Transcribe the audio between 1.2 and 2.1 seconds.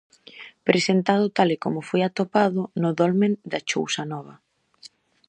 tal e como foi